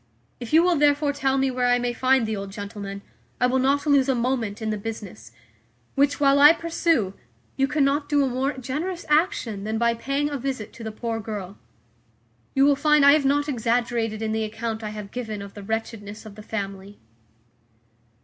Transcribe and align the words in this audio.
If 0.39 0.51
you 0.51 0.63
will 0.63 0.75
therefore 0.77 1.13
tell 1.13 1.37
me 1.37 1.51
where 1.51 1.67
I 1.67 1.77
may 1.77 1.93
find 1.93 2.25
the 2.25 2.35
old 2.35 2.51
gentleman, 2.51 3.03
I 3.39 3.45
will 3.45 3.59
not 3.59 3.85
lose 3.85 4.09
a 4.09 4.15
moment 4.15 4.59
in 4.59 4.71
the 4.71 4.77
business; 4.79 5.31
which, 5.93 6.19
while 6.19 6.39
I 6.39 6.53
pursue, 6.53 7.13
you 7.55 7.67
cannot 7.67 8.09
do 8.09 8.23
a 8.23 8.27
more 8.27 8.53
generous 8.53 9.05
action 9.09 9.63
than 9.63 9.77
by 9.77 9.93
paying 9.93 10.31
a 10.31 10.39
visit 10.39 10.73
to 10.73 10.83
the 10.83 10.91
poor 10.91 11.19
girl. 11.19 11.59
You 12.55 12.65
will 12.65 12.75
find 12.75 13.05
I 13.05 13.11
have 13.13 13.25
not 13.25 13.47
exaggerated 13.47 14.23
in 14.23 14.31
the 14.31 14.43
account 14.43 14.83
I 14.83 14.89
have 14.89 15.11
given 15.11 15.39
of 15.39 15.53
the 15.53 15.61
wretchedness 15.61 16.25
of 16.25 16.33
the 16.33 16.41
family." 16.41 16.97